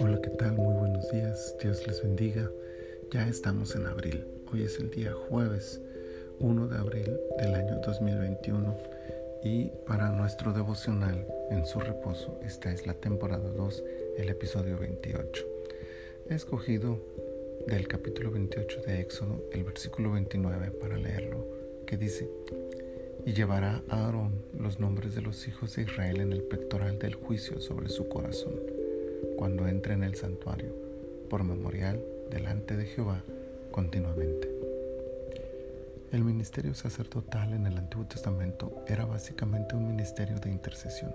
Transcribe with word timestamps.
Hola, 0.00 0.20
¿qué 0.22 0.30
tal? 0.30 0.54
Muy 0.54 0.74
buenos 0.74 1.08
días. 1.10 1.54
Dios 1.62 1.86
les 1.86 2.02
bendiga. 2.02 2.50
Ya 3.12 3.28
estamos 3.28 3.76
en 3.76 3.86
abril. 3.86 4.26
Hoy 4.52 4.64
es 4.64 4.80
el 4.80 4.90
día 4.90 5.12
jueves 5.12 5.80
1 6.40 6.66
de 6.68 6.78
abril 6.78 7.20
del 7.38 7.54
año 7.54 7.80
2021 7.86 8.76
y 9.44 9.70
para 9.86 10.10
nuestro 10.10 10.52
devocional 10.52 11.24
en 11.50 11.64
su 11.64 11.78
reposo, 11.78 12.40
esta 12.44 12.72
es 12.72 12.88
la 12.88 12.94
temporada 12.94 13.48
2, 13.48 13.84
el 14.16 14.28
episodio 14.28 14.78
28. 14.78 15.46
He 16.28 16.34
escogido 16.34 16.98
del 17.68 17.86
capítulo 17.86 18.32
28 18.32 18.82
de 18.82 19.00
Éxodo 19.00 19.44
el 19.52 19.62
versículo 19.62 20.10
29 20.10 20.72
para 20.72 20.96
leerlo, 20.96 21.46
que 21.86 21.96
dice, 21.96 22.28
y 23.26 23.32
llevará 23.32 23.82
a 23.88 24.06
Aarón 24.06 24.40
los 24.56 24.78
nombres 24.78 25.16
de 25.16 25.20
los 25.20 25.48
hijos 25.48 25.74
de 25.74 25.82
Israel 25.82 26.20
en 26.20 26.32
el 26.32 26.42
pectoral 26.42 27.00
del 27.00 27.16
juicio 27.16 27.60
sobre 27.60 27.88
su 27.88 28.08
corazón, 28.08 28.54
cuando 29.36 29.66
entre 29.66 29.94
en 29.94 30.04
el 30.04 30.14
santuario, 30.14 30.72
por 31.28 31.42
memorial 31.42 32.00
delante 32.30 32.76
de 32.76 32.86
Jehová 32.86 33.24
continuamente. 33.72 34.48
El 36.12 36.22
ministerio 36.22 36.72
sacerdotal 36.72 37.52
en 37.52 37.66
el 37.66 37.76
Antiguo 37.76 38.06
Testamento 38.06 38.84
era 38.86 39.04
básicamente 39.06 39.74
un 39.74 39.88
ministerio 39.88 40.38
de 40.38 40.48
intercesión. 40.48 41.12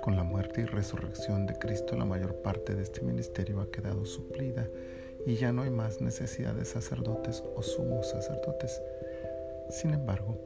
Con 0.00 0.16
la 0.16 0.22
muerte 0.22 0.62
y 0.62 0.64
resurrección 0.64 1.46
de 1.46 1.58
Cristo 1.58 1.96
la 1.96 2.06
mayor 2.06 2.36
parte 2.36 2.74
de 2.74 2.82
este 2.82 3.02
ministerio 3.02 3.60
ha 3.60 3.70
quedado 3.70 4.06
suplida 4.06 4.66
y 5.26 5.34
ya 5.34 5.52
no 5.52 5.62
hay 5.62 5.70
más 5.70 6.00
necesidad 6.00 6.54
de 6.54 6.64
sacerdotes 6.64 7.44
o 7.56 7.62
sumos 7.62 8.08
sacerdotes. 8.08 8.80
Sin 9.68 9.92
embargo, 9.92 10.38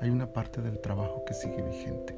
hay 0.00 0.10
una 0.10 0.32
parte 0.32 0.60
del 0.62 0.78
trabajo 0.78 1.24
que 1.26 1.34
sigue 1.34 1.62
vigente. 1.62 2.14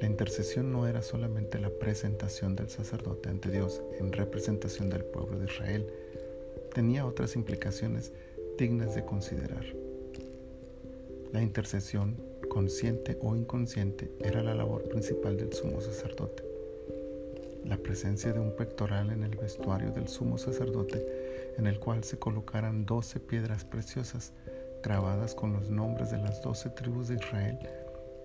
La 0.00 0.06
intercesión 0.06 0.70
no 0.72 0.86
era 0.86 1.02
solamente 1.02 1.58
la 1.58 1.70
presentación 1.70 2.54
del 2.54 2.70
sacerdote 2.70 3.28
ante 3.28 3.50
Dios 3.50 3.82
en 3.98 4.12
representación 4.12 4.88
del 4.90 5.04
pueblo 5.04 5.38
de 5.38 5.46
Israel, 5.46 5.86
tenía 6.72 7.06
otras 7.06 7.34
implicaciones 7.34 8.12
dignas 8.56 8.94
de 8.94 9.04
considerar. 9.04 9.64
La 11.32 11.42
intercesión, 11.42 12.16
consciente 12.48 13.18
o 13.20 13.34
inconsciente, 13.36 14.10
era 14.20 14.42
la 14.42 14.54
labor 14.54 14.88
principal 14.88 15.36
del 15.36 15.52
sumo 15.52 15.80
sacerdote. 15.80 16.44
La 17.64 17.76
presencia 17.76 18.32
de 18.32 18.40
un 18.40 18.54
pectoral 18.56 19.10
en 19.10 19.24
el 19.24 19.36
vestuario 19.36 19.90
del 19.90 20.08
sumo 20.08 20.38
sacerdote, 20.38 21.04
en 21.58 21.66
el 21.66 21.80
cual 21.80 22.04
se 22.04 22.18
colocaran 22.18 22.86
doce 22.86 23.20
piedras 23.20 23.64
preciosas 23.64 24.32
grabadas 24.82 25.34
con 25.34 25.52
los 25.52 25.70
nombres 25.70 26.10
de 26.10 26.18
las 26.18 26.42
doce 26.42 26.70
tribus 26.70 27.08
de 27.08 27.16
Israel, 27.16 27.58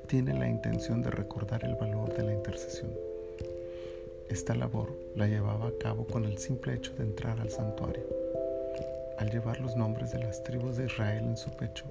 tiene 0.07 0.33
la 0.33 0.47
intención 0.47 1.01
de 1.01 1.11
recordar 1.11 1.63
el 1.65 1.75
valor 1.75 2.13
de 2.13 2.23
la 2.23 2.33
intercesión. 2.33 2.91
Esta 4.29 4.55
labor 4.55 4.89
la 5.15 5.27
llevaba 5.27 5.67
a 5.67 5.77
cabo 5.79 6.05
con 6.05 6.25
el 6.25 6.37
simple 6.37 6.73
hecho 6.73 6.93
de 6.95 7.03
entrar 7.03 7.39
al 7.39 7.49
santuario. 7.51 8.03
Al 9.17 9.29
llevar 9.29 9.59
los 9.61 9.75
nombres 9.75 10.11
de 10.11 10.19
las 10.19 10.43
tribus 10.43 10.77
de 10.77 10.85
Israel 10.85 11.23
en 11.25 11.37
su 11.37 11.51
pecho, 11.51 11.85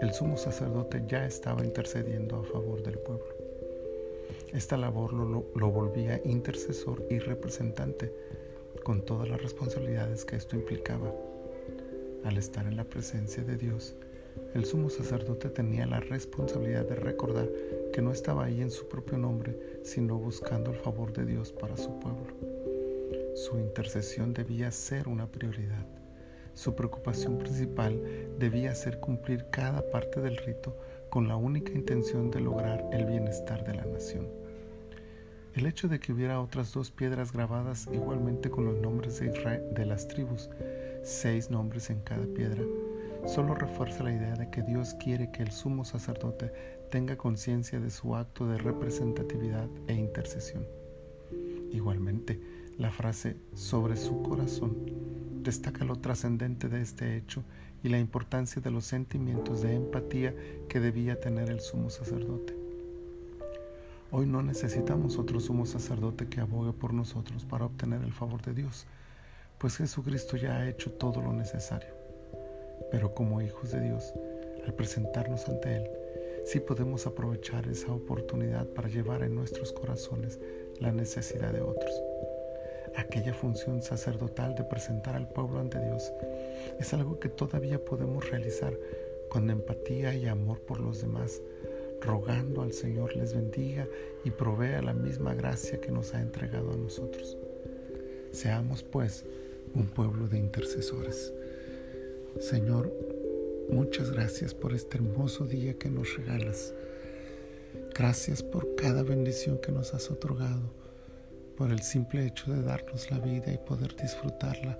el 0.00 0.12
sumo 0.12 0.36
sacerdote 0.36 1.02
ya 1.06 1.24
estaba 1.24 1.64
intercediendo 1.64 2.36
a 2.36 2.44
favor 2.44 2.82
del 2.82 2.98
pueblo. 2.98 3.26
Esta 4.52 4.76
labor 4.76 5.12
lo, 5.12 5.44
lo, 5.54 5.70
volvía 5.70 6.20
intercesor 6.24 7.04
y 7.10 7.18
representante 7.18 8.12
con 8.82 9.02
todas 9.02 9.28
las 9.28 9.42
responsabilidades 9.42 10.24
que 10.24 10.36
esto 10.36 10.56
implicaba. 10.56 11.12
Al 12.24 12.36
estar 12.36 12.66
en 12.66 12.76
la 12.76 12.84
presencia 12.84 13.42
de 13.42 13.56
Dios, 13.56 13.96
el 14.54 14.64
sumo 14.64 14.90
sacerdote 14.90 15.48
tenía 15.50 15.86
la 15.86 16.00
responsabilidad 16.00 16.86
de 16.86 16.96
recordar 16.96 17.48
que 17.92 18.02
no 18.02 18.12
estaba 18.12 18.44
ahí 18.44 18.60
en 18.60 18.70
su 18.70 18.88
propio 18.88 19.18
nombre, 19.18 19.80
sino 19.84 20.18
buscando 20.18 20.70
el 20.70 20.78
favor 20.78 21.12
de 21.12 21.24
Dios 21.24 21.52
para 21.52 21.76
su 21.76 21.98
pueblo. 21.98 22.34
Su 23.34 23.58
intercesión 23.58 24.34
debía 24.34 24.70
ser 24.70 25.08
una 25.08 25.26
prioridad. 25.26 25.86
Su 26.54 26.74
preocupación 26.74 27.38
principal 27.38 28.02
debía 28.38 28.74
ser 28.74 28.98
cumplir 28.98 29.46
cada 29.50 29.88
parte 29.90 30.20
del 30.20 30.36
rito 30.36 30.76
con 31.08 31.28
la 31.28 31.36
única 31.36 31.72
intención 31.72 32.30
de 32.30 32.40
lograr 32.40 32.84
el 32.92 33.04
bienestar 33.04 33.64
de 33.64 33.74
la 33.74 33.84
nación. 33.84 34.26
El 35.54 35.66
hecho 35.66 35.88
de 35.88 36.00
que 36.00 36.12
hubiera 36.12 36.40
otras 36.40 36.72
dos 36.72 36.90
piedras 36.90 37.32
grabadas 37.32 37.88
igualmente 37.92 38.50
con 38.50 38.64
los 38.64 38.76
nombres 38.76 39.18
de, 39.20 39.30
de 39.30 39.86
las 39.86 40.08
tribus, 40.08 40.50
seis 41.02 41.50
nombres 41.50 41.90
en 41.90 42.00
cada 42.00 42.26
piedra, 42.26 42.62
solo 43.26 43.54
refuerza 43.54 44.04
la 44.04 44.12
idea 44.12 44.34
de 44.34 44.50
que 44.50 44.62
Dios 44.62 44.94
quiere 44.94 45.30
que 45.30 45.42
el 45.42 45.50
sumo 45.50 45.84
sacerdote 45.84 46.52
tenga 46.90 47.16
conciencia 47.16 47.80
de 47.80 47.90
su 47.90 48.16
acto 48.16 48.46
de 48.46 48.58
representatividad 48.58 49.68
e 49.86 49.94
intercesión. 49.94 50.66
Igualmente, 51.72 52.40
la 52.78 52.90
frase 52.90 53.36
sobre 53.54 53.96
su 53.96 54.22
corazón 54.22 54.76
destaca 55.42 55.84
lo 55.84 55.96
trascendente 55.96 56.68
de 56.68 56.80
este 56.80 57.16
hecho 57.16 57.42
y 57.82 57.88
la 57.88 57.98
importancia 57.98 58.60
de 58.62 58.70
los 58.70 58.84
sentimientos 58.84 59.62
de 59.62 59.74
empatía 59.74 60.34
que 60.68 60.80
debía 60.80 61.20
tener 61.20 61.50
el 61.50 61.60
sumo 61.60 61.90
sacerdote. 61.90 62.54
Hoy 64.10 64.26
no 64.26 64.42
necesitamos 64.42 65.18
otro 65.18 65.38
sumo 65.38 65.66
sacerdote 65.66 66.28
que 66.28 66.40
abogue 66.40 66.72
por 66.72 66.94
nosotros 66.94 67.44
para 67.44 67.66
obtener 67.66 68.02
el 68.02 68.12
favor 68.12 68.40
de 68.42 68.54
Dios, 68.54 68.86
pues 69.58 69.76
Jesucristo 69.76 70.36
ya 70.36 70.58
ha 70.58 70.68
hecho 70.68 70.92
todo 70.92 71.20
lo 71.20 71.32
necesario. 71.32 71.94
Pero 72.90 73.14
como 73.14 73.42
hijos 73.42 73.72
de 73.72 73.80
Dios, 73.80 74.14
al 74.64 74.74
presentarnos 74.74 75.48
ante 75.48 75.76
Él, 75.76 75.90
sí 76.46 76.60
podemos 76.60 77.06
aprovechar 77.06 77.66
esa 77.68 77.92
oportunidad 77.92 78.66
para 78.68 78.88
llevar 78.88 79.22
en 79.22 79.34
nuestros 79.34 79.72
corazones 79.72 80.38
la 80.80 80.92
necesidad 80.92 81.52
de 81.52 81.60
otros 81.60 81.92
aquella 82.98 83.32
función 83.32 83.80
sacerdotal 83.80 84.54
de 84.54 84.64
presentar 84.64 85.14
al 85.14 85.28
pueblo 85.28 85.60
ante 85.60 85.80
Dios 85.80 86.12
es 86.80 86.92
algo 86.92 87.18
que 87.20 87.28
todavía 87.28 87.84
podemos 87.84 88.28
realizar 88.28 88.74
con 89.28 89.50
empatía 89.50 90.14
y 90.14 90.26
amor 90.26 90.60
por 90.60 90.80
los 90.80 91.00
demás, 91.00 91.40
rogando 92.00 92.62
al 92.62 92.72
Señor 92.72 93.14
les 93.14 93.34
bendiga 93.34 93.86
y 94.24 94.30
provea 94.30 94.82
la 94.82 94.94
misma 94.94 95.34
gracia 95.34 95.80
que 95.80 95.92
nos 95.92 96.14
ha 96.14 96.20
entregado 96.20 96.72
a 96.72 96.76
nosotros. 96.76 97.36
Seamos 98.32 98.82
pues 98.82 99.24
un 99.74 99.86
pueblo 99.86 100.28
de 100.28 100.38
intercesores. 100.38 101.32
Señor, 102.40 102.92
muchas 103.70 104.10
gracias 104.10 104.54
por 104.54 104.72
este 104.72 104.98
hermoso 104.98 105.44
día 105.46 105.74
que 105.74 105.90
nos 105.90 106.16
regalas. 106.16 106.72
Gracias 107.94 108.42
por 108.42 108.74
cada 108.76 109.02
bendición 109.02 109.58
que 109.58 109.72
nos 109.72 109.94
has 109.94 110.10
otorgado 110.10 110.78
por 111.56 111.72
el 111.72 111.82
simple 111.82 112.24
hecho 112.24 112.52
de 112.52 112.62
darnos 112.62 113.10
la 113.10 113.18
vida 113.18 113.52
y 113.52 113.58
poder 113.58 113.96
disfrutarla 113.96 114.78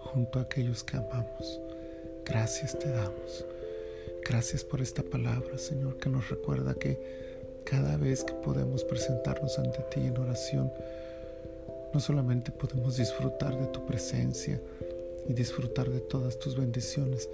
junto 0.00 0.38
a 0.38 0.42
aquellos 0.42 0.82
que 0.82 0.96
amamos. 0.96 1.60
Gracias 2.24 2.78
te 2.78 2.88
damos. 2.88 3.44
Gracias 4.26 4.64
por 4.64 4.80
esta 4.80 5.02
palabra, 5.02 5.58
Señor, 5.58 5.98
que 5.98 6.08
nos 6.08 6.30
recuerda 6.30 6.74
que 6.74 6.98
cada 7.64 7.98
vez 7.98 8.24
que 8.24 8.32
podemos 8.32 8.82
presentarnos 8.84 9.58
ante 9.58 9.80
ti 9.90 10.00
en 10.00 10.16
oración, 10.16 10.72
no 11.94 12.00
solamente 12.00 12.50
podemos 12.50 12.96
disfrutar 12.96 13.56
de 13.58 13.66
tu 13.68 13.86
presencia 13.86 14.60
y 15.28 15.32
disfrutar 15.32 15.88
de 15.88 16.00
todas 16.00 16.38
tus 16.38 16.56
bendiciones, 16.56 17.30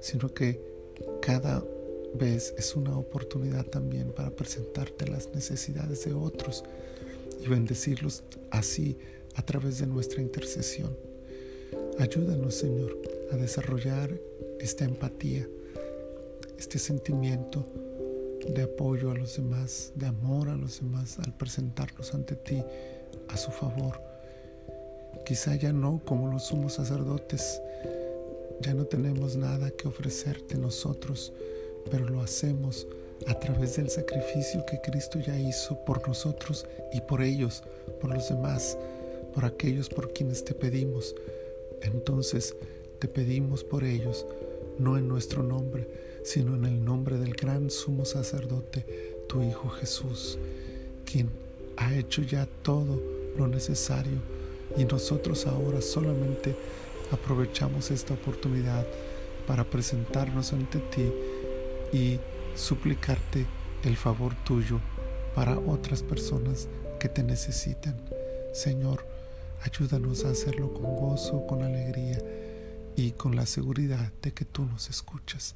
sino 0.00 0.32
que 0.32 0.62
cada 1.20 1.62
vez 2.14 2.54
es 2.56 2.76
una 2.76 2.96
oportunidad 2.96 3.66
también 3.66 4.12
para 4.12 4.30
presentarte 4.30 5.08
las 5.08 5.34
necesidades 5.34 6.04
de 6.04 6.14
otros 6.14 6.62
y 7.44 7.48
bendecirlos 7.48 8.22
así 8.50 8.96
a 9.34 9.42
través 9.42 9.78
de 9.80 9.86
nuestra 9.86 10.22
intercesión. 10.22 10.96
Ayúdanos, 11.98 12.54
Señor, 12.54 12.96
a 13.32 13.36
desarrollar 13.36 14.18
esta 14.60 14.84
empatía, 14.84 15.48
este 16.58 16.78
sentimiento 16.78 17.66
de 18.48 18.62
apoyo 18.62 19.10
a 19.10 19.14
los 19.14 19.36
demás, 19.36 19.92
de 19.96 20.06
amor 20.06 20.48
a 20.48 20.56
los 20.56 20.80
demás 20.80 21.18
al 21.18 21.36
presentarnos 21.36 22.14
ante 22.14 22.36
ti 22.36 22.62
a 23.28 23.36
su 23.36 23.50
favor. 23.50 24.00
Quizá 25.24 25.56
ya 25.56 25.72
no 25.72 26.00
como 26.04 26.30
los 26.30 26.44
sumos 26.44 26.74
sacerdotes, 26.74 27.60
ya 28.60 28.74
no 28.74 28.84
tenemos 28.84 29.36
nada 29.36 29.70
que 29.70 29.88
ofrecerte 29.88 30.56
nosotros, 30.56 31.32
pero 31.90 32.08
lo 32.08 32.20
hacemos 32.22 32.86
a 33.26 33.38
través 33.38 33.76
del 33.76 33.90
sacrificio 33.90 34.64
que 34.66 34.80
Cristo 34.80 35.18
ya 35.18 35.38
hizo 35.38 35.76
por 35.84 36.06
nosotros 36.06 36.66
y 36.92 37.00
por 37.00 37.22
ellos, 37.22 37.62
por 38.00 38.14
los 38.14 38.28
demás, 38.28 38.78
por 39.34 39.44
aquellos 39.44 39.88
por 39.88 40.12
quienes 40.12 40.44
te 40.44 40.54
pedimos. 40.54 41.14
Entonces 41.82 42.54
te 42.98 43.08
pedimos 43.08 43.64
por 43.64 43.84
ellos, 43.84 44.26
no 44.78 44.96
en 44.96 45.08
nuestro 45.08 45.42
nombre, 45.42 45.88
sino 46.22 46.56
en 46.56 46.64
el 46.64 46.84
nombre 46.84 47.18
del 47.18 47.34
gran 47.34 47.70
sumo 47.70 48.04
sacerdote, 48.04 48.84
tu 49.28 49.42
Hijo 49.42 49.68
Jesús, 49.70 50.38
quien 51.04 51.28
ha 51.76 51.94
hecho 51.94 52.22
ya 52.22 52.48
todo 52.62 53.15
lo 53.36 53.46
necesario 53.46 54.18
y 54.76 54.84
nosotros 54.84 55.46
ahora 55.46 55.80
solamente 55.80 56.56
aprovechamos 57.10 57.90
esta 57.90 58.14
oportunidad 58.14 58.86
para 59.46 59.64
presentarnos 59.64 60.52
ante 60.52 60.78
ti 60.78 61.12
y 61.92 62.18
suplicarte 62.54 63.46
el 63.84 63.96
favor 63.96 64.34
tuyo 64.44 64.80
para 65.34 65.58
otras 65.58 66.02
personas 66.02 66.68
que 66.98 67.08
te 67.08 67.22
necesitan. 67.22 67.96
Señor, 68.52 69.06
ayúdanos 69.62 70.24
a 70.24 70.30
hacerlo 70.30 70.72
con 70.72 70.96
gozo, 70.96 71.46
con 71.46 71.62
alegría 71.62 72.18
y 72.96 73.12
con 73.12 73.36
la 73.36 73.46
seguridad 73.46 74.12
de 74.22 74.32
que 74.32 74.44
tú 74.44 74.64
nos 74.64 74.88
escuchas. 74.88 75.54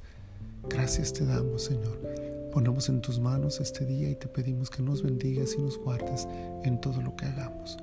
Gracias 0.69 1.11
te 1.11 1.25
damos, 1.25 1.63
Señor. 1.63 2.40
Ponemos 2.51 2.89
en 2.89 3.01
tus 3.01 3.19
manos 3.19 3.61
este 3.61 3.85
día 3.85 4.09
y 4.09 4.15
te 4.15 4.27
pedimos 4.27 4.69
que 4.69 4.83
nos 4.83 5.03
bendigas 5.03 5.55
y 5.57 5.61
nos 5.61 5.77
guardes 5.77 6.27
en 6.63 6.81
todo 6.81 7.01
lo 7.01 7.15
que 7.15 7.25
hagamos. 7.25 7.77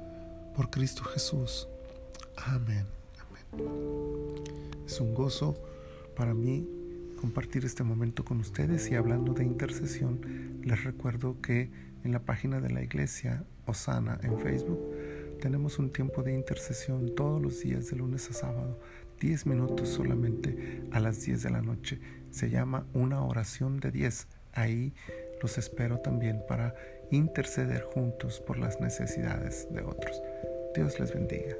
Por 0.54 0.68
Cristo 0.68 1.04
Jesús. 1.04 1.66
Amén. 2.36 2.84
Amén. 3.18 3.64
Es 4.86 5.00
un 5.00 5.14
gozo 5.14 5.54
para 6.14 6.34
mí 6.34 6.68
compartir 7.18 7.64
este 7.64 7.82
momento 7.82 8.24
con 8.24 8.40
ustedes 8.40 8.90
y 8.90 8.94
hablando 8.94 9.32
de 9.32 9.44
intercesión, 9.44 10.20
les 10.62 10.84
recuerdo 10.84 11.40
que 11.40 11.70
en 12.04 12.12
la 12.12 12.20
página 12.20 12.60
de 12.60 12.70
la 12.70 12.82
iglesia 12.82 13.44
Osana 13.66 14.20
en 14.22 14.38
Facebook 14.38 14.80
tenemos 15.40 15.78
un 15.78 15.90
tiempo 15.90 16.22
de 16.22 16.34
intercesión 16.34 17.14
todos 17.14 17.40
los 17.40 17.60
días 17.60 17.88
de 17.90 17.96
lunes 17.96 18.28
a 18.30 18.34
sábado, 18.34 18.78
10 19.20 19.46
minutos 19.46 19.88
solamente 19.88 20.82
a 20.92 21.00
las 21.00 21.24
10 21.24 21.42
de 21.42 21.50
la 21.50 21.62
noche. 21.62 22.00
Se 22.30 22.50
llama 22.50 22.86
una 22.92 23.22
oración 23.22 23.80
de 23.80 23.90
10. 23.90 24.37
Ahí 24.58 24.92
los 25.40 25.56
espero 25.56 26.00
también 26.00 26.42
para 26.48 26.74
interceder 27.12 27.82
juntos 27.82 28.40
por 28.40 28.58
las 28.58 28.80
necesidades 28.80 29.68
de 29.70 29.82
otros. 29.82 30.20
Dios 30.74 30.98
les 30.98 31.14
bendiga. 31.14 31.54